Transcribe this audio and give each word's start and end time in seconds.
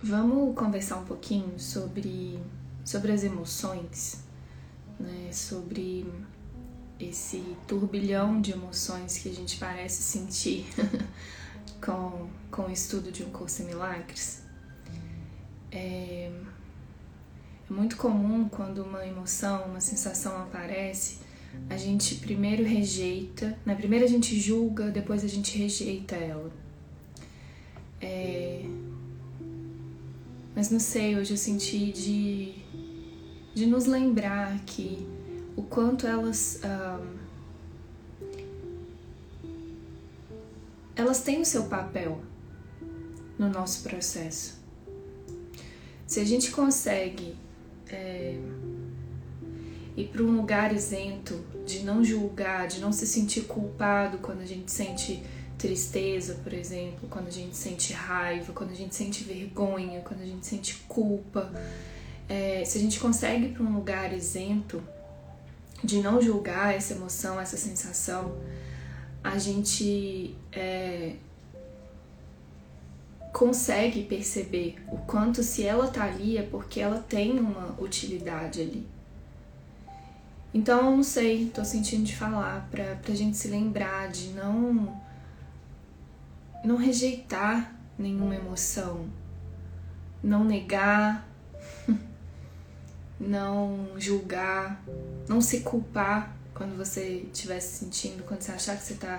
Vamos 0.00 0.54
conversar 0.54 0.96
um 0.98 1.04
pouquinho 1.04 1.58
sobre, 1.58 2.38
sobre 2.84 3.10
as 3.10 3.24
emoções, 3.24 4.22
né? 4.98 5.32
sobre 5.32 6.06
esse 7.00 7.42
turbilhão 7.66 8.40
de 8.40 8.52
emoções 8.52 9.18
que 9.18 9.28
a 9.28 9.34
gente 9.34 9.58
parece 9.58 10.02
sentir 10.02 10.66
com, 11.84 12.28
com 12.48 12.62
o 12.66 12.70
estudo 12.70 13.10
de 13.10 13.24
um 13.24 13.30
curso 13.30 13.62
em 13.62 13.66
milagres. 13.66 14.42
É, 15.72 16.30
é 17.68 17.72
muito 17.72 17.96
comum 17.96 18.48
quando 18.48 18.84
uma 18.84 19.04
emoção, 19.04 19.64
uma 19.64 19.80
sensação 19.80 20.40
aparece, 20.42 21.18
a 21.68 21.76
gente 21.76 22.14
primeiro 22.16 22.62
rejeita, 22.62 23.58
na 23.66 23.72
né? 23.72 23.74
primeira 23.74 24.04
a 24.04 24.08
gente 24.08 24.38
julga, 24.38 24.92
depois 24.92 25.24
a 25.24 25.28
gente 25.28 25.58
rejeita 25.58 26.14
ela. 26.14 26.52
É, 28.00 28.64
mas 30.58 30.70
não 30.70 30.80
sei, 30.80 31.16
hoje 31.16 31.34
eu 31.34 31.36
senti 31.36 31.92
de, 31.92 32.52
de 33.54 33.64
nos 33.64 33.86
lembrar 33.86 34.58
que 34.64 35.06
o 35.54 35.62
quanto 35.62 36.04
elas. 36.04 36.60
Um, 36.64 37.16
elas 40.96 41.22
têm 41.22 41.40
o 41.40 41.44
seu 41.44 41.66
papel 41.66 42.20
no 43.38 43.48
nosso 43.48 43.84
processo. 43.84 44.60
Se 46.04 46.18
a 46.18 46.24
gente 46.24 46.50
consegue 46.50 47.36
é, 47.88 48.36
ir 49.96 50.08
para 50.08 50.24
um 50.24 50.36
lugar 50.38 50.74
isento, 50.74 51.38
de 51.64 51.84
não 51.84 52.02
julgar, 52.02 52.66
de 52.66 52.80
não 52.80 52.90
se 52.90 53.06
sentir 53.06 53.42
culpado 53.42 54.18
quando 54.18 54.40
a 54.40 54.46
gente 54.46 54.72
sente 54.72 55.22
tristeza, 55.58 56.36
por 56.44 56.54
exemplo, 56.54 57.08
quando 57.10 57.26
a 57.26 57.32
gente 57.32 57.56
sente 57.56 57.92
raiva, 57.92 58.52
quando 58.52 58.70
a 58.70 58.74
gente 58.74 58.94
sente 58.94 59.24
vergonha, 59.24 60.00
quando 60.00 60.22
a 60.22 60.26
gente 60.26 60.46
sente 60.46 60.76
culpa. 60.86 61.52
É, 62.28 62.62
se 62.64 62.78
a 62.78 62.80
gente 62.80 63.00
consegue 63.00 63.46
ir 63.46 63.52
para 63.52 63.64
um 63.64 63.74
lugar 63.74 64.12
isento 64.12 64.82
de 65.82 66.00
não 66.00 66.22
julgar 66.22 66.74
essa 66.74 66.94
emoção, 66.94 67.40
essa 67.40 67.56
sensação, 67.56 68.36
a 69.22 69.36
gente 69.36 70.36
é, 70.52 71.14
consegue 73.32 74.04
perceber 74.04 74.76
o 74.88 74.98
quanto 74.98 75.42
se 75.42 75.64
ela 75.64 75.88
tá 75.88 76.04
ali 76.04 76.38
é 76.38 76.42
porque 76.42 76.80
ela 76.80 76.98
tem 76.98 77.38
uma 77.38 77.74
utilidade 77.80 78.60
ali. 78.60 78.86
Então 80.52 80.96
não 80.96 81.02
sei, 81.02 81.50
tô 81.52 81.64
sentindo 81.64 82.04
de 82.04 82.16
falar 82.16 82.68
pra, 82.70 82.96
pra 82.96 83.14
gente 83.14 83.36
se 83.36 83.48
lembrar 83.48 84.08
de 84.08 84.28
não 84.28 85.07
não 86.68 86.76
rejeitar 86.76 87.74
nenhuma 87.98 88.36
emoção, 88.36 89.08
não 90.22 90.44
negar, 90.44 91.26
não 93.18 93.98
julgar, 93.98 94.84
não 95.26 95.40
se 95.40 95.60
culpar 95.60 96.36
quando 96.52 96.76
você 96.76 97.26
estiver 97.32 97.58
se 97.60 97.78
sentindo, 97.78 98.22
quando 98.22 98.42
você 98.42 98.52
achar 98.52 98.76
que 98.76 98.84
você 98.84 98.92
está 98.92 99.18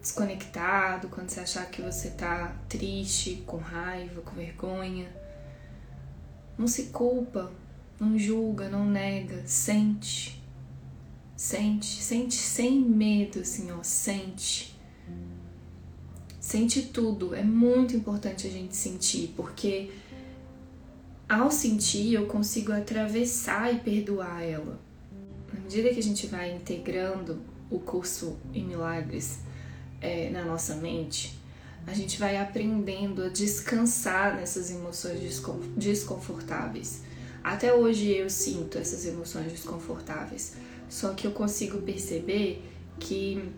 desconectado, 0.00 1.08
quando 1.08 1.28
você 1.28 1.40
achar 1.40 1.66
que 1.66 1.82
você 1.82 2.08
está 2.08 2.56
triste, 2.66 3.44
com 3.46 3.58
raiva, 3.58 4.22
com 4.22 4.34
vergonha. 4.34 5.14
Não 6.56 6.66
se 6.66 6.84
culpa, 6.84 7.52
não 8.00 8.18
julga, 8.18 8.70
não 8.70 8.86
nega, 8.86 9.42
sente. 9.44 10.42
Sente, 11.36 12.02
sente 12.02 12.36
sem 12.36 12.80
medo, 12.80 13.40
assim, 13.40 13.70
ó, 13.70 13.82
sente. 13.82 14.74
Sente 16.46 16.80
tudo. 16.80 17.34
É 17.34 17.42
muito 17.42 17.96
importante 17.96 18.46
a 18.46 18.50
gente 18.50 18.76
sentir, 18.76 19.34
porque 19.36 19.90
ao 21.28 21.50
sentir 21.50 22.14
eu 22.14 22.26
consigo 22.26 22.70
atravessar 22.70 23.74
e 23.74 23.80
perdoar 23.80 24.44
ela. 24.44 24.78
Na 25.52 25.58
medida 25.58 25.88
que 25.92 25.98
a 25.98 26.02
gente 26.02 26.28
vai 26.28 26.54
integrando 26.54 27.42
o 27.68 27.80
curso 27.80 28.36
em 28.54 28.64
milagres 28.64 29.40
é, 30.00 30.30
na 30.30 30.44
nossa 30.44 30.76
mente, 30.76 31.36
a 31.84 31.92
gente 31.92 32.16
vai 32.16 32.36
aprendendo 32.36 33.24
a 33.24 33.28
descansar 33.28 34.36
nessas 34.36 34.70
emoções 34.70 35.18
desconfortáveis. 35.76 37.02
Até 37.42 37.74
hoje 37.74 38.12
eu 38.12 38.30
sinto 38.30 38.78
essas 38.78 39.04
emoções 39.04 39.50
desconfortáveis, 39.50 40.54
só 40.88 41.12
que 41.12 41.26
eu 41.26 41.32
consigo 41.32 41.82
perceber 41.82 42.62
que 43.00 43.52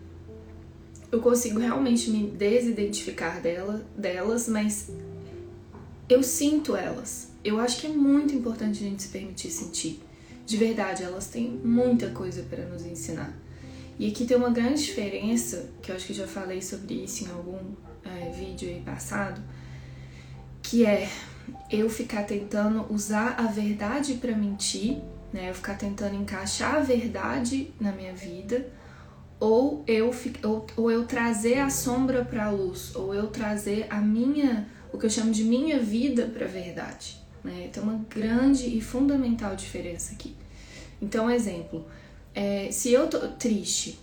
eu 1.11 1.19
consigo 1.19 1.59
realmente 1.59 2.09
me 2.11 2.29
desidentificar 2.29 3.41
dela, 3.41 3.83
delas, 3.97 4.47
mas 4.47 4.89
eu 6.07 6.21
sinto 6.21 6.75
elas. 6.75 7.29
Eu 7.43 7.59
acho 7.59 7.79
que 7.79 7.87
é 7.87 7.89
muito 7.89 8.33
importante 8.33 8.83
a 8.83 8.89
gente 8.89 9.03
se 9.03 9.09
permitir 9.09 9.49
sentir. 9.49 10.01
De 10.45 10.57
verdade, 10.57 11.03
elas 11.03 11.27
têm 11.27 11.49
muita 11.49 12.09
coisa 12.09 12.43
para 12.43 12.65
nos 12.65 12.85
ensinar. 12.85 13.33
E 13.97 14.07
aqui 14.07 14.25
tem 14.25 14.37
uma 14.37 14.49
grande 14.49 14.83
diferença, 14.83 15.69
que 15.81 15.91
eu 15.91 15.95
acho 15.95 16.07
que 16.07 16.13
já 16.13 16.27
falei 16.27 16.61
sobre 16.61 16.95
isso 17.03 17.25
em 17.25 17.31
algum 17.31 17.59
é, 18.03 18.31
vídeo 18.31 18.69
aí 18.69 18.81
passado, 18.81 19.41
que 20.61 20.85
é 20.85 21.09
eu 21.71 21.89
ficar 21.89 22.23
tentando 22.23 22.85
usar 22.89 23.35
a 23.37 23.47
verdade 23.47 24.15
para 24.15 24.35
mentir, 24.35 25.01
né? 25.33 25.49
Eu 25.49 25.53
ficar 25.53 25.75
tentando 25.75 26.15
encaixar 26.15 26.75
a 26.75 26.79
verdade 26.79 27.71
na 27.79 27.91
minha 27.91 28.13
vida 28.13 28.71
ou 29.39 29.83
eu 29.87 30.11
ou, 30.43 30.65
ou 30.75 30.91
eu 30.91 31.05
trazer 31.05 31.59
a 31.59 31.69
sombra 31.69 32.25
para 32.25 32.45
a 32.45 32.51
luz, 32.51 32.93
ou 32.95 33.13
eu 33.13 33.27
trazer 33.27 33.87
a 33.89 34.01
minha, 34.01 34.67
o 34.91 34.97
que 34.97 35.05
eu 35.05 35.09
chamo 35.09 35.31
de 35.31 35.43
minha 35.43 35.79
vida 35.79 36.25
para 36.25 36.45
a 36.45 36.49
verdade. 36.49 37.17
Né? 37.43 37.69
Tem 37.71 37.81
uma 37.81 38.03
grande 38.09 38.65
e 38.67 38.81
fundamental 38.81 39.55
diferença 39.55 40.13
aqui. 40.13 40.35
Então, 41.01 41.31
exemplo, 41.31 41.85
é, 42.35 42.69
se 42.71 42.91
eu 42.91 43.07
tô 43.07 43.19
triste 43.29 43.97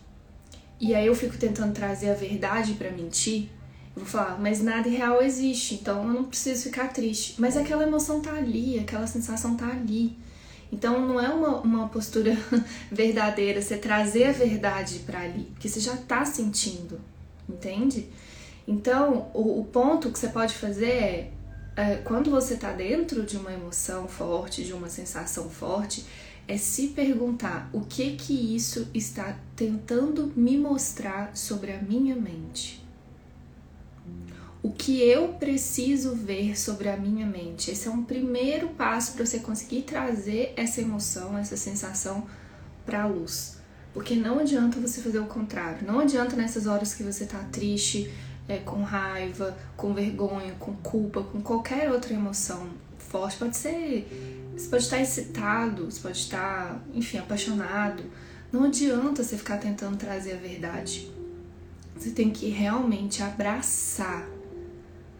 e 0.81 0.95
aí 0.95 1.07
eu 1.07 1.15
fico 1.15 1.37
tentando 1.37 1.73
trazer 1.73 2.11
a 2.11 2.15
verdade 2.15 2.75
para 2.75 2.91
mentir, 2.91 3.51
eu 3.95 4.03
vou 4.03 4.07
falar, 4.07 4.39
mas 4.39 4.63
nada 4.63 4.89
real 4.89 5.23
existe, 5.23 5.75
então 5.75 6.07
eu 6.07 6.13
não 6.13 6.25
preciso 6.25 6.65
ficar 6.65 6.89
triste. 6.89 7.35
Mas 7.39 7.57
aquela 7.57 7.83
emoção 7.83 8.21
tá 8.21 8.33
ali, 8.33 8.79
aquela 8.79 9.07
sensação 9.07 9.57
tá 9.57 9.69
ali. 9.69 10.17
Então 10.73 11.07
não 11.07 11.21
é 11.21 11.29
uma, 11.29 11.61
uma 11.61 11.89
postura 11.89 12.37
verdadeira 12.91 13.63
você 13.63 13.77
trazer 13.77 14.25
a 14.25 14.33
verdade 14.33 15.01
para 15.01 15.21
ali, 15.21 15.45
porque 15.53 15.69
você 15.69 15.81
já 15.81 15.95
está 15.95 16.25
sentindo, 16.25 17.01
entende? 17.49 18.09
Então 18.67 19.31
o, 19.33 19.61
o, 19.61 19.65
ponto 19.65 20.11
que 20.11 20.19
você 20.19 20.29
pode 20.29 20.55
fazer 20.55 20.91
é, 20.91 21.33
é 21.77 21.97
quando 22.05 22.31
você 22.31 22.55
está 22.55 22.73
dentro 22.73 23.25
de 23.25 23.37
uma 23.37 23.53
emoção 23.53 24.09
forte, 24.09 24.65
de 24.65 24.73
uma 24.73 24.89
sensação 24.89 25.49
forte, 25.49 26.05
é 26.49 26.57
se 26.57 26.89
perguntar 26.89 27.71
o 27.73 27.81
que 27.81 28.17
que 28.17 28.55
isso 28.55 28.89
está 28.93 29.37
tentando 29.55 30.33
me 30.37 30.57
mostrar 30.57 31.37
sobre 31.37 31.73
a 31.73 31.79
minha 31.79 32.17
mente 32.17 32.87
o 34.67 34.73
que 34.73 35.01
eu 35.01 35.29
preciso 35.29 36.13
ver 36.13 36.59
sobre 36.59 36.89
a 36.89 36.97
minha 36.97 37.25
mente. 37.25 37.71
Esse 37.71 37.87
é 37.87 37.91
um 37.91 38.03
primeiro 38.03 38.71
passo 38.71 39.13
para 39.13 39.25
você 39.25 39.39
conseguir 39.39 39.83
trazer 39.83 40.53
essa 40.57 40.81
emoção, 40.81 41.39
essa 41.39 41.57
sensação 41.57 42.27
para 42.85 43.05
a 43.05 43.07
luz. 43.07 43.59
Porque 43.95 44.17
não 44.17 44.41
adianta 44.41 44.81
você 44.81 45.01
fazer 45.01 45.21
o 45.21 45.27
contrário. 45.27 45.87
Não 45.87 46.01
adianta 46.01 46.35
nessas 46.35 46.67
horas 46.67 46.95
que 46.95 47.05
você 47.05 47.27
tá 47.27 47.39
triste, 47.53 48.13
é, 48.49 48.57
com 48.57 48.83
raiva, 48.83 49.57
com 49.77 49.95
vergonha, 49.95 50.57
com 50.59 50.75
culpa, 50.75 51.23
com 51.23 51.41
qualquer 51.41 51.93
outra 51.93 52.13
emoção 52.13 52.69
forte. 52.99 53.37
Pode 53.37 53.57
ser. 53.57 54.51
Você 54.57 54.69
pode 54.69 54.83
estar 54.83 55.01
excitado, 55.01 55.85
você 55.85 56.01
pode 56.01 56.19
estar, 56.19 56.85
enfim, 56.93 57.19
apaixonado. 57.19 58.03
Não 58.51 58.65
adianta 58.65 59.23
você 59.23 59.39
ficar 59.39 59.59
tentando 59.59 59.97
trazer 59.97 60.33
a 60.33 60.39
verdade. 60.39 61.09
Você 61.97 62.11
tem 62.11 62.31
que 62.31 62.49
realmente 62.49 63.23
abraçar 63.23 64.35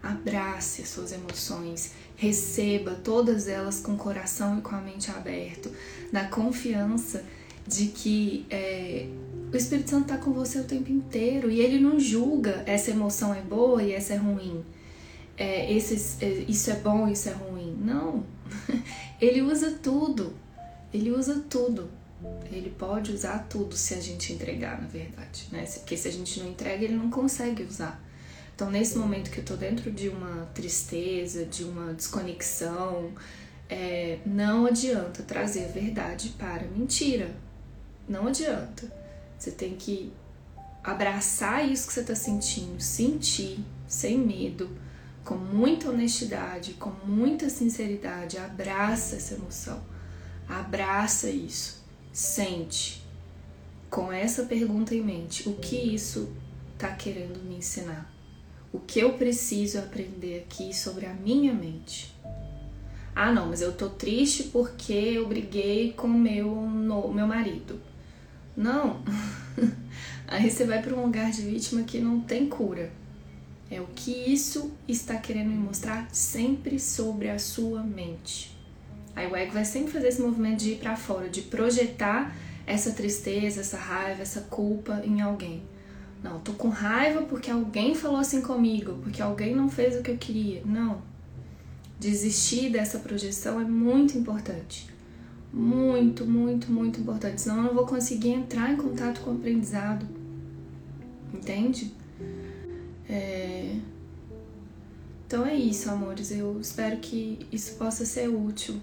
Abrace 0.01 0.81
as 0.81 0.89
suas 0.89 1.11
emoções, 1.11 1.93
receba 2.15 2.91
todas 3.03 3.47
elas 3.47 3.79
com 3.79 3.93
o 3.93 3.97
coração 3.97 4.59
e 4.59 4.61
com 4.61 4.75
a 4.75 4.81
mente 4.81 5.09
aberto, 5.11 5.71
na 6.11 6.27
confiança 6.27 7.23
de 7.67 7.87
que 7.87 8.45
é, 8.49 9.07
o 9.51 9.55
Espírito 9.55 9.89
Santo 9.89 10.03
está 10.03 10.17
com 10.17 10.31
você 10.31 10.59
o 10.59 10.63
tempo 10.63 10.91
inteiro 10.91 11.51
e 11.51 11.59
ele 11.59 11.79
não 11.79 11.99
julga 11.99 12.63
essa 12.65 12.91
emoção 12.91 13.33
é 13.33 13.41
boa 13.41 13.83
e 13.83 13.91
essa 13.91 14.13
é 14.13 14.17
ruim. 14.17 14.63
É, 15.37 15.71
é, 15.71 15.77
isso 16.47 16.71
é 16.71 16.75
bom, 16.75 17.07
isso 17.07 17.29
é 17.29 17.33
ruim. 17.33 17.77
Não. 17.79 18.25
Ele 19.21 19.41
usa 19.43 19.71
tudo. 19.71 20.33
Ele 20.91 21.11
usa 21.11 21.43
tudo. 21.47 21.89
Ele 22.51 22.71
pode 22.71 23.11
usar 23.11 23.47
tudo 23.47 23.75
se 23.75 23.93
a 23.93 24.01
gente 24.01 24.33
entregar, 24.33 24.81
na 24.81 24.87
verdade. 24.87 25.47
Né? 25.51 25.63
Porque 25.65 25.95
se 25.95 26.07
a 26.07 26.11
gente 26.11 26.39
não 26.39 26.49
entrega, 26.49 26.83
ele 26.83 26.95
não 26.95 27.11
consegue 27.11 27.61
usar. 27.61 28.03
Então, 28.57 28.71
nesse 28.71 28.97
momento 28.97 29.29
que 29.29 29.37
eu 29.37 29.45
tô 29.45 29.55
dentro 29.55 29.91
de 29.91 30.09
uma 30.09 30.47
tristeza, 30.47 31.45
de 31.45 31.63
uma 31.63 31.93
desconexão, 31.93 33.13
é, 33.69 34.17
não 34.25 34.65
adianta 34.65 35.21
trazer 35.21 35.65
a 35.65 35.67
verdade 35.67 36.29
para 36.29 36.63
a 36.63 36.67
mentira. 36.67 37.35
Não 38.09 38.25
adianta. 38.25 38.91
Você 39.37 39.51
tem 39.51 39.75
que 39.75 40.11
abraçar 40.83 41.69
isso 41.69 41.85
que 41.85 41.93
você 41.93 41.99
está 41.99 42.15
sentindo, 42.15 42.81
sentir, 42.81 43.59
sem 43.87 44.17
medo, 44.17 44.75
com 45.23 45.35
muita 45.35 45.91
honestidade, 45.91 46.73
com 46.73 46.89
muita 47.05 47.51
sinceridade, 47.51 48.39
abraça 48.39 49.17
essa 49.17 49.35
emoção. 49.35 49.79
Abraça 50.49 51.29
isso. 51.29 51.85
Sente. 52.11 53.05
Com 53.87 54.11
essa 54.11 54.45
pergunta 54.45 54.95
em 54.95 55.03
mente, 55.03 55.47
o 55.47 55.53
que 55.53 55.75
isso 55.75 56.35
está 56.73 56.91
querendo 56.91 57.37
me 57.43 57.57
ensinar? 57.57 58.16
O 58.77 58.79
que 58.81 58.99
eu 58.99 59.13
preciso 59.13 59.79
aprender 59.79 60.45
aqui 60.45 60.71
sobre 60.71 61.07
a 61.07 61.13
minha 61.13 61.51
mente? 61.51 62.13
Ah, 63.15 63.31
não, 63.31 63.47
mas 63.47 63.59
eu 63.59 63.73
tô 63.73 63.89
triste 63.89 64.43
porque 64.43 64.93
eu 64.93 65.27
briguei 65.27 65.93
com 65.93 66.07
meu 66.07 66.47
no, 66.47 67.11
meu 67.11 67.25
marido. 67.25 67.81
Não. 68.55 69.01
Aí 70.27 70.51
você 70.51 70.63
vai 70.63 70.79
para 70.79 70.95
um 70.95 71.01
lugar 71.01 71.31
de 71.31 71.41
vítima 71.41 71.81
que 71.81 71.97
não 71.97 72.21
tem 72.21 72.47
cura. 72.47 72.91
É 73.71 73.81
o 73.81 73.87
que 73.95 74.11
isso 74.11 74.71
está 74.87 75.15
querendo 75.15 75.49
me 75.49 75.57
mostrar 75.57 76.07
sempre 76.13 76.79
sobre 76.79 77.31
a 77.31 77.39
sua 77.39 77.81
mente. 77.81 78.55
Aí 79.15 79.25
o 79.25 79.35
ego 79.35 79.53
vai 79.53 79.65
sempre 79.65 79.91
fazer 79.91 80.09
esse 80.09 80.21
movimento 80.21 80.59
de 80.59 80.73
ir 80.73 80.77
para 80.77 80.95
fora, 80.95 81.27
de 81.27 81.41
projetar 81.41 82.31
essa 82.67 82.91
tristeza, 82.91 83.61
essa 83.61 83.77
raiva, 83.77 84.21
essa 84.21 84.41
culpa 84.41 85.01
em 85.03 85.19
alguém. 85.19 85.63
Não, 86.27 86.39
tô 86.39 86.51
com 86.53 86.67
raiva 86.67 87.21
porque 87.21 87.49
alguém 87.49 87.95
falou 87.95 88.17
assim 88.17 88.41
comigo, 88.41 88.97
porque 89.01 89.21
alguém 89.21 89.55
não 89.55 89.69
fez 89.69 89.95
o 89.95 90.03
que 90.03 90.11
eu 90.11 90.17
queria. 90.17 90.61
Não. 90.65 91.01
Desistir 91.99 92.69
dessa 92.69 92.99
projeção 92.99 93.61
é 93.61 93.63
muito 93.63 94.17
importante. 94.17 94.89
Muito, 95.53 96.25
muito, 96.25 96.69
muito 96.69 96.99
importante. 96.99 97.41
Senão 97.41 97.57
eu 97.57 97.63
não 97.63 97.73
vou 97.73 97.85
conseguir 97.85 98.29
entrar 98.29 98.71
em 98.71 98.75
contato 98.75 99.21
com 99.21 99.31
o 99.31 99.35
aprendizado. 99.35 100.05
Entende? 101.33 101.93
É... 103.09 103.77
Então 105.25 105.45
é 105.45 105.55
isso, 105.55 105.89
amores. 105.89 106.31
Eu 106.31 106.59
espero 106.59 106.97
que 106.97 107.39
isso 107.51 107.75
possa 107.75 108.05
ser 108.05 108.27
útil 108.27 108.75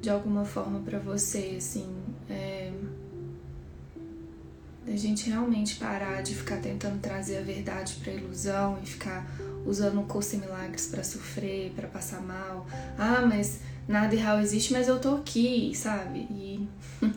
de 0.00 0.10
alguma 0.10 0.44
forma 0.44 0.80
para 0.80 0.98
você, 0.98 1.54
assim. 1.56 1.86
A 4.96 4.98
gente 4.98 5.28
realmente 5.28 5.74
parar 5.74 6.22
de 6.22 6.34
ficar 6.34 6.56
tentando 6.56 6.98
trazer 7.02 7.36
a 7.36 7.42
verdade 7.42 7.96
para 7.96 8.10
ilusão 8.10 8.78
e 8.82 8.86
ficar 8.86 9.30
usando 9.66 10.00
um 10.00 10.06
curso 10.06 10.36
em 10.36 10.38
milagres 10.38 10.86
para 10.86 11.04
sofrer, 11.04 11.70
para 11.72 11.86
passar 11.86 12.22
mal. 12.22 12.66
Ah, 12.96 13.20
mas 13.20 13.60
nada 13.86 14.16
real 14.16 14.40
existe, 14.40 14.72
mas 14.72 14.88
eu 14.88 14.98
tô 14.98 15.16
aqui, 15.16 15.70
sabe? 15.74 16.20
E 16.20 16.66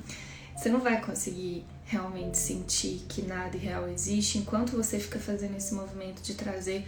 você 0.54 0.68
não 0.68 0.82
vai 0.82 1.00
conseguir 1.00 1.66
realmente 1.86 2.38
sentir 2.38 3.06
que 3.08 3.22
nada 3.22 3.58
real 3.58 3.88
existe 3.88 4.40
enquanto 4.40 4.76
você 4.76 5.00
fica 5.00 5.18
fazendo 5.18 5.56
esse 5.56 5.74
movimento 5.74 6.22
de 6.22 6.34
trazer 6.34 6.86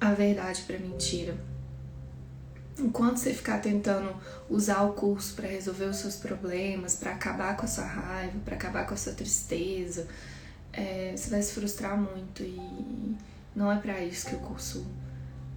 a 0.00 0.12
verdade 0.12 0.62
para 0.62 0.78
mentira. 0.78 1.36
Enquanto 2.82 3.18
você 3.18 3.32
ficar 3.32 3.58
tentando 3.58 4.12
usar 4.50 4.82
o 4.82 4.92
curso 4.92 5.34
para 5.34 5.46
resolver 5.46 5.84
os 5.84 5.98
seus 5.98 6.16
problemas, 6.16 6.96
para 6.96 7.12
acabar 7.12 7.56
com 7.56 7.64
a 7.64 7.68
sua 7.68 7.84
raiva, 7.84 8.38
para 8.44 8.56
acabar 8.56 8.86
com 8.86 8.94
a 8.94 8.96
sua 8.96 9.12
tristeza, 9.12 10.08
é, 10.72 11.14
você 11.16 11.30
vai 11.30 11.40
se 11.42 11.52
frustrar 11.52 11.96
muito 11.96 12.42
e 12.42 13.16
não 13.54 13.70
é 13.70 13.78
para 13.78 14.02
isso 14.02 14.26
que 14.26 14.34
o 14.34 14.40
curso 14.40 14.84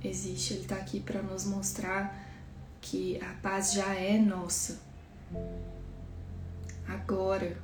existe. 0.03 0.53
Ele 0.53 0.61
está 0.61 0.75
aqui 0.75 0.99
para 0.99 1.23
nos 1.23 1.45
mostrar 1.45 2.15
que 2.79 3.19
a 3.19 3.33
paz 3.41 3.73
já 3.73 3.95
é 3.95 4.19
nossa. 4.19 4.79
Agora, 6.87 7.57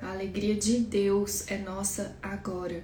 a 0.00 0.10
alegria 0.10 0.54
de 0.54 0.78
Deus 0.78 1.50
é 1.50 1.58
nossa 1.58 2.16
agora. 2.22 2.82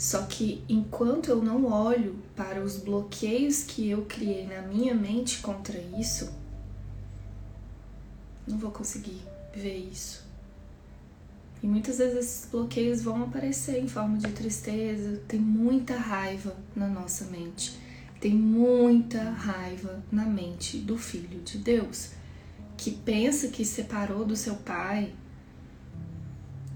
Só 0.00 0.22
que 0.22 0.64
enquanto 0.66 1.28
eu 1.28 1.42
não 1.42 1.66
olho 1.66 2.16
para 2.34 2.64
os 2.64 2.78
bloqueios 2.78 3.64
que 3.64 3.90
eu 3.90 4.06
criei 4.06 4.46
na 4.46 4.62
minha 4.62 4.94
mente 4.94 5.40
contra 5.40 5.78
isso, 5.78 6.32
não 8.48 8.56
vou 8.56 8.70
conseguir 8.70 9.20
ver 9.54 9.76
isso. 9.76 10.24
E 11.62 11.66
muitas 11.66 11.98
vezes 11.98 12.16
esses 12.16 12.48
bloqueios 12.50 13.02
vão 13.02 13.24
aparecer 13.24 13.78
em 13.78 13.86
forma 13.86 14.16
de 14.16 14.32
tristeza, 14.32 15.20
tem 15.28 15.38
muita 15.38 15.94
raiva 15.98 16.56
na 16.74 16.88
nossa 16.88 17.26
mente. 17.26 17.78
Tem 18.18 18.32
muita 18.32 19.22
raiva 19.22 20.02
na 20.10 20.24
mente 20.24 20.78
do 20.78 20.96
filho 20.96 21.42
de 21.42 21.58
Deus, 21.58 22.12
que 22.74 22.90
pensa 22.90 23.48
que 23.48 23.66
separou 23.66 24.24
do 24.24 24.34
seu 24.34 24.54
pai, 24.54 25.12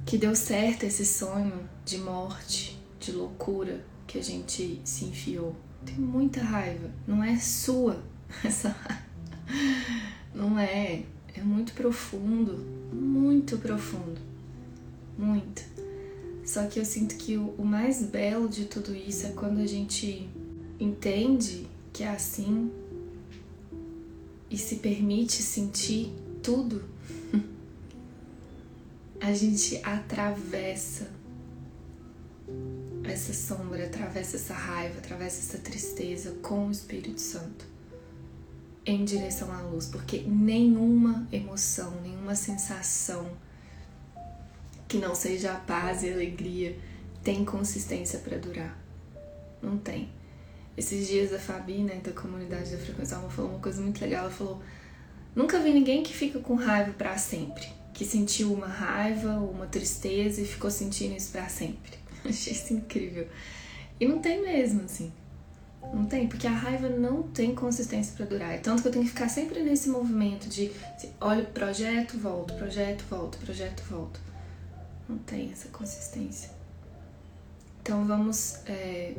que 0.05 0.19
deu 0.19 0.37
certo 0.37 0.85
esse 0.85 1.06
sonho 1.06 1.67
de 1.87 1.97
morte, 1.97 2.74
de 3.04 3.12
loucura 3.12 3.84
que 4.06 4.18
a 4.18 4.22
gente 4.22 4.80
se 4.84 5.04
enfiou. 5.04 5.54
Tem 5.84 5.96
muita 5.96 6.40
raiva, 6.40 6.90
não 7.06 7.22
é 7.22 7.36
sua 7.38 8.02
essa 8.42 8.70
raiva. 8.70 9.04
Não 10.34 10.58
é, 10.58 11.04
é 11.34 11.42
muito 11.42 11.74
profundo, 11.74 12.56
muito 12.92 13.58
profundo. 13.58 14.20
Muito. 15.16 15.62
Só 16.44 16.66
que 16.66 16.78
eu 16.78 16.84
sinto 16.84 17.16
que 17.16 17.36
o, 17.36 17.54
o 17.58 17.64
mais 17.64 18.02
belo 18.02 18.48
de 18.48 18.64
tudo 18.64 18.94
isso 18.94 19.26
é 19.26 19.30
quando 19.30 19.60
a 19.60 19.66
gente 19.66 20.28
entende 20.80 21.66
que 21.92 22.02
é 22.02 22.08
assim 22.08 22.70
e 24.50 24.58
se 24.58 24.76
permite 24.76 25.42
sentir 25.42 26.12
tudo 26.42 26.84
a 29.20 29.32
gente 29.32 29.80
atravessa 29.82 31.10
essa 33.12 33.32
sombra, 33.32 33.84
atravessa 33.84 34.36
essa 34.36 34.54
raiva, 34.54 34.98
atravessa 34.98 35.38
essa 35.40 35.58
tristeza 35.58 36.32
com 36.42 36.68
o 36.68 36.70
Espírito 36.70 37.20
Santo 37.20 37.66
em 38.86 39.04
direção 39.04 39.50
à 39.52 39.62
luz, 39.62 39.86
porque 39.86 40.20
nenhuma 40.20 41.26
emoção, 41.32 41.92
nenhuma 42.02 42.34
sensação 42.34 43.30
que 44.86 44.98
não 44.98 45.14
seja 45.14 45.52
a 45.52 45.56
paz 45.56 46.02
e 46.02 46.10
a 46.10 46.12
alegria 46.12 46.78
tem 47.22 47.44
consistência 47.44 48.18
para 48.18 48.36
durar. 48.36 48.78
Não 49.62 49.78
tem. 49.78 50.10
Esses 50.76 51.06
dias 51.08 51.32
a 51.32 51.38
Fabi, 51.38 51.78
né, 51.78 52.00
da 52.04 52.12
comunidade 52.12 52.70
da 52.70 52.78
Frequência 52.78 53.16
Alma, 53.16 53.30
falou 53.30 53.52
uma 53.52 53.60
coisa 53.60 53.80
muito 53.80 54.00
legal. 54.00 54.24
Ela 54.24 54.30
falou: 54.30 54.60
Nunca 55.34 55.58
vi 55.60 55.72
ninguém 55.72 56.02
que 56.02 56.12
fica 56.12 56.38
com 56.40 56.54
raiva 56.54 56.92
para 56.92 57.16
sempre 57.16 57.66
que 57.94 58.04
sentiu 58.04 58.52
uma 58.52 58.66
raiva, 58.66 59.38
uma 59.38 59.66
tristeza 59.66 60.40
e 60.40 60.44
ficou 60.44 60.70
sentindo 60.70 61.16
isso 61.16 61.30
para 61.30 61.48
sempre. 61.48 62.03
Achei 62.29 62.53
isso 62.53 62.73
incrível. 62.73 63.29
E 64.00 64.06
não 64.06 64.19
tem 64.19 64.43
mesmo, 64.43 64.82
assim. 64.82 65.12
Não 65.93 66.06
tem, 66.06 66.26
porque 66.26 66.47
a 66.47 66.50
raiva 66.50 66.88
não 66.88 67.23
tem 67.23 67.55
consistência 67.55 68.15
para 68.17 68.26
durar. 68.26 68.55
É 68.55 68.59
tanto 68.59 68.82
que 68.82 68.88
eu 68.88 68.93
tenho 68.93 69.05
que 69.05 69.11
ficar 69.11 69.29
sempre 69.29 69.62
nesse 69.62 69.88
movimento 69.88 70.49
de 70.49 70.71
assim, 70.97 71.11
olha, 71.21 71.45
projeto, 71.45 72.19
volto, 72.19 72.54
projeto, 72.54 73.04
volto, 73.09 73.38
projeto, 73.38 73.83
volto. 73.88 74.21
Não 75.09 75.19
tem 75.19 75.50
essa 75.52 75.69
consistência. 75.69 76.50
Então 77.83 78.07
vamos 78.07 78.61
é, 78.66 79.14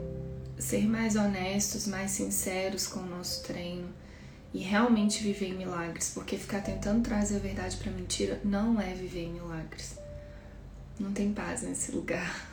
ser 0.57 0.87
mais 0.87 1.15
honestos, 1.15 1.85
mais 1.85 2.11
sinceros 2.11 2.87
com 2.87 2.99
o 2.99 3.05
nosso 3.05 3.43
treino 3.43 3.87
e 4.51 4.59
realmente 4.59 5.21
viver 5.21 5.49
em 5.49 5.57
milagres, 5.57 6.11
porque 6.13 6.37
ficar 6.37 6.61
tentando 6.61 7.03
trazer 7.03 7.35
a 7.35 7.39
verdade 7.39 7.77
para 7.77 7.91
mentira 7.91 8.39
não 8.43 8.81
é 8.81 8.93
viver 8.93 9.25
em 9.25 9.33
milagres. 9.33 9.99
Não 10.99 11.11
tem 11.11 11.33
paz 11.33 11.61
nesse 11.61 11.91
lugar. 11.91 12.49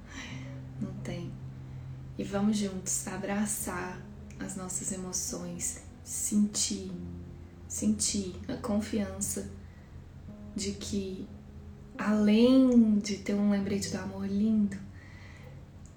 não 0.80 0.92
tem. 1.02 1.32
E 2.18 2.24
vamos 2.24 2.56
juntos 2.56 3.06
abraçar 3.08 4.00
as 4.38 4.56
nossas 4.56 4.92
emoções, 4.92 5.82
sentir, 6.02 6.90
sentir 7.68 8.34
a 8.48 8.56
confiança 8.56 9.48
de 10.54 10.72
que 10.72 11.28
além 11.96 12.98
de 12.98 13.18
ter 13.18 13.34
um 13.34 13.50
lembrete 13.50 13.90
do 13.90 13.98
amor 13.98 14.26
lindo, 14.26 14.76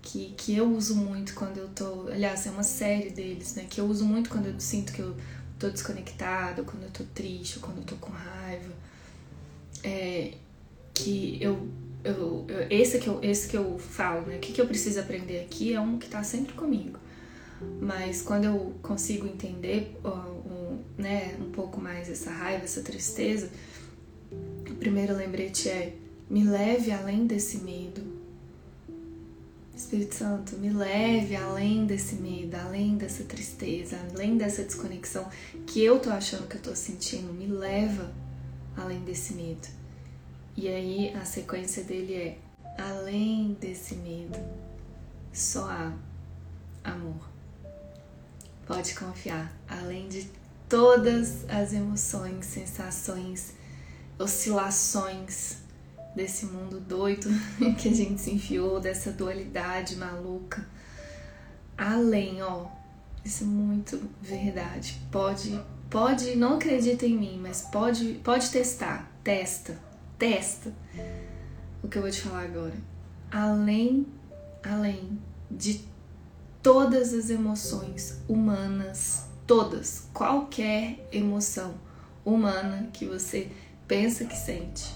que, 0.02 0.34
que 0.38 0.56
eu 0.56 0.72
uso 0.74 0.96
muito 0.96 1.34
quando 1.34 1.58
eu 1.58 1.68
tô. 1.70 2.08
Aliás, 2.08 2.46
é 2.48 2.52
uma 2.52 2.64
série 2.64 3.10
deles, 3.10 3.56
né? 3.56 3.66
Que 3.70 3.82
eu 3.82 3.86
uso 3.86 4.06
muito 4.06 4.30
quando 4.30 4.46
eu 4.48 4.60
sinto 4.60 4.94
que 4.94 5.02
eu 5.02 5.16
tô 5.60 5.70
desconectada, 5.70 6.64
quando 6.64 6.84
eu 6.84 6.92
tô 6.92 7.04
triste, 7.14 7.60
quando 7.60 7.80
eu 7.80 7.84
tô 7.84 7.96
com 7.98 8.12
raiva. 8.12 8.74
É, 9.84 10.36
que 10.94 11.38
eu, 11.42 11.70
eu, 12.08 12.46
eu, 12.48 12.68
esse 12.70 13.00
que 13.00 13.08
eu 13.08 13.20
esse 13.22 13.48
que 13.48 13.58
eu 13.58 13.78
falo, 13.78 14.26
né? 14.28 14.38
O 14.38 14.40
que, 14.40 14.54
que 14.54 14.62
eu 14.62 14.68
preciso 14.68 15.00
aprender 15.00 15.42
aqui 15.42 15.74
é 15.74 15.80
um 15.80 15.98
que 15.98 16.08
tá 16.08 16.24
sempre 16.24 16.54
comigo. 16.54 17.00
Mas 17.82 18.22
quando 18.22 18.46
eu 18.46 18.74
consigo 18.82 19.26
entender 19.26 19.98
um, 20.06 20.80
né, 20.98 21.36
um 21.40 21.52
pouco 21.52 21.82
mais 21.82 22.10
essa 22.10 22.30
raiva, 22.32 22.64
essa 22.64 22.82
tristeza, 22.82 23.50
o 24.32 24.76
primeiro 24.76 25.16
lembrete 25.16 25.70
é 25.70 25.94
me 26.30 26.44
leve 26.44 26.92
além 26.92 27.26
desse 27.26 27.58
medo, 27.60 28.02
Espírito 29.76 30.16
Santo, 30.16 30.58
me 30.58 30.72
leve 30.72 31.36
além 31.36 31.86
desse 31.86 32.16
medo, 32.16 32.56
além 32.56 32.98
dessa 32.98 33.24
tristeza, 33.24 33.98
além 34.14 34.36
dessa 34.36 34.64
desconexão 34.64 35.28
que 35.66 35.84
eu 35.84 36.00
tô 36.00 36.10
achando 36.10 36.48
que 36.48 36.58
eu 36.58 36.62
tô 36.62 36.76
sentindo, 36.76 37.32
me 37.32 37.46
leva 37.48 38.12
além 38.76 39.00
desse 39.02 39.34
medo. 39.34 39.77
E 40.58 40.68
aí 40.68 41.14
a 41.14 41.24
sequência 41.24 41.84
dele 41.84 42.16
é 42.16 42.38
além 42.82 43.56
desse 43.62 43.94
medo, 43.94 44.40
só 45.32 45.70
há 45.70 45.94
amor. 46.84 47.30
Pode 48.66 48.96
confiar, 48.96 49.56
além 49.70 50.08
de 50.08 50.28
todas 50.68 51.48
as 51.48 51.74
emoções, 51.74 52.44
sensações, 52.48 53.54
oscilações 54.18 55.58
desse 56.16 56.48
mundo 56.48 56.80
doido 56.80 57.30
que 57.78 57.90
a 57.90 57.94
gente 57.94 58.20
se 58.20 58.32
enfiou, 58.32 58.80
dessa 58.80 59.12
dualidade 59.12 59.96
maluca. 59.96 60.68
Além, 61.78 62.42
ó, 62.42 62.66
isso 63.24 63.44
é 63.44 63.48
muito 63.48 64.10
verdade. 64.20 65.00
Pode, 65.12 65.64
pode, 65.88 66.36
não 66.36 66.56
acredita 66.56 67.06
em 67.06 67.16
mim, 67.16 67.40
mas 67.40 67.62
pode, 67.62 68.16
pode 68.24 68.50
testar, 68.50 69.12
testa, 69.24 69.87
testa 70.18 70.74
o 71.82 71.88
que 71.88 71.98
eu 71.98 72.02
vou 72.02 72.12
te 72.12 72.22
falar 72.22 72.44
agora. 72.44 72.76
Além, 73.32 74.06
além 74.64 75.20
de 75.50 75.86
todas 76.62 77.14
as 77.14 77.30
emoções 77.30 78.22
humanas, 78.28 79.26
todas, 79.46 80.10
qualquer 80.14 81.08
emoção 81.12 81.76
humana 82.26 82.90
que 82.92 83.06
você 83.06 83.52
pensa 83.88 84.26
que 84.26 84.36
sente, 84.36 84.94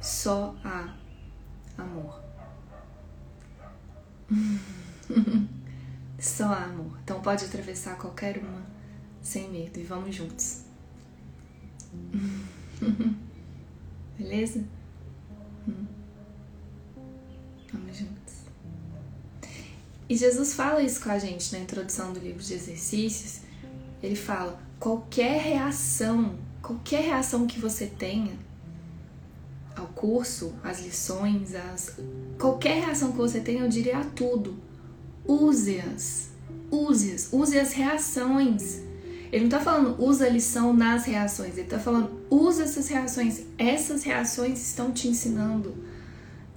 só 0.00 0.54
há 0.64 0.94
amor. 1.78 2.20
só 6.18 6.44
há 6.44 6.64
amor. 6.64 6.98
Então 7.02 7.20
pode 7.20 7.44
atravessar 7.44 7.96
qualquer 7.96 8.38
uma 8.38 8.62
sem 9.22 9.50
medo 9.50 9.78
e 9.78 9.84
vamos 9.84 10.14
juntos. 10.14 10.64
Beleza? 14.20 14.62
Vamos 17.72 17.96
juntos. 17.96 18.34
E 20.06 20.14
Jesus 20.14 20.52
fala 20.52 20.82
isso 20.82 21.02
com 21.02 21.08
a 21.08 21.18
gente 21.18 21.50
na 21.52 21.58
introdução 21.58 22.12
do 22.12 22.20
livro 22.20 22.42
de 22.42 22.52
exercícios. 22.52 23.40
Ele 24.02 24.14
fala: 24.14 24.60
qualquer 24.78 25.40
reação, 25.40 26.38
qualquer 26.60 27.04
reação 27.04 27.46
que 27.46 27.58
você 27.58 27.86
tenha 27.86 28.36
ao 29.74 29.86
curso, 29.86 30.52
às 30.62 30.80
lições, 30.84 31.54
às... 31.54 31.96
qualquer 32.38 32.84
reação 32.84 33.12
que 33.12 33.18
você 33.18 33.40
tenha, 33.40 33.62
eu 33.62 33.68
diria 33.70 34.00
a 34.00 34.04
tudo. 34.04 34.58
Use-as. 35.26 36.28
Use-as. 36.70 37.32
Use 37.32 37.58
as 37.58 37.72
reações. 37.72 38.82
Ele 39.32 39.44
não 39.44 39.50
tá 39.50 39.60
falando 39.60 40.02
usa 40.02 40.26
a 40.26 40.28
lição 40.28 40.72
nas 40.72 41.04
reações, 41.04 41.56
ele 41.56 41.68
tá 41.68 41.78
falando 41.78 42.20
usa 42.28 42.64
essas 42.64 42.88
reações. 42.88 43.42
Essas 43.56 44.02
reações 44.02 44.60
estão 44.60 44.90
te 44.90 45.08
ensinando, 45.08 45.74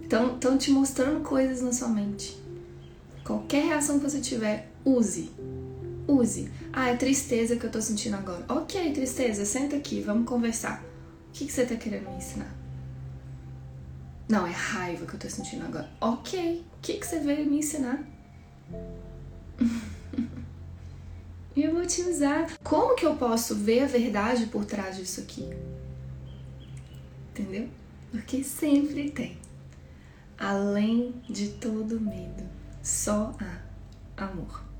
estão, 0.01 0.57
te 0.57 0.71
mostrando 0.71 1.21
coisas 1.21 1.61
na 1.61 1.71
sua 1.71 1.89
mente. 1.89 2.41
Qualquer 3.23 3.65
reação 3.65 3.99
que 3.99 4.09
você 4.09 4.19
tiver, 4.19 4.71
use. 4.83 5.31
Use. 6.07 6.51
Ah, 6.73 6.89
é 6.89 6.95
tristeza 6.95 7.55
que 7.55 7.65
eu 7.65 7.71
tô 7.71 7.81
sentindo 7.81 8.15
agora. 8.15 8.43
Ok, 8.49 8.91
tristeza, 8.91 9.45
senta 9.45 9.75
aqui, 9.75 10.01
vamos 10.01 10.27
conversar. 10.27 10.83
O 11.29 11.31
que, 11.31 11.45
que 11.45 11.51
você 11.51 11.65
tá 11.65 11.75
querendo 11.75 12.09
me 12.09 12.17
ensinar? 12.17 12.53
Não, 14.27 14.47
é 14.47 14.51
raiva 14.51 15.05
que 15.05 15.13
eu 15.13 15.19
tô 15.19 15.29
sentindo 15.29 15.63
agora. 15.63 15.89
Ok, 16.01 16.65
o 16.77 16.81
que, 16.81 16.93
que 16.93 17.05
você 17.05 17.19
veio 17.19 17.45
me 17.45 17.59
ensinar? 17.59 18.03
E 21.55 21.63
eu 21.63 21.73
vou 21.73 21.85
te 21.85 22.01
usar. 22.01 22.57
Como 22.63 22.95
que 22.95 23.05
eu 23.05 23.15
posso 23.15 23.55
ver 23.55 23.83
a 23.83 23.87
verdade 23.87 24.47
por 24.47 24.65
trás 24.65 24.97
disso 24.97 25.21
aqui? 25.21 25.49
Entendeu? 27.29 27.69
Porque 28.11 28.43
sempre 28.43 29.11
tem. 29.11 29.37
Além 30.37 31.13
de 31.29 31.49
todo 31.49 31.99
medo, 31.99 32.43
só 32.81 33.35
há 34.17 34.25
amor. 34.25 34.72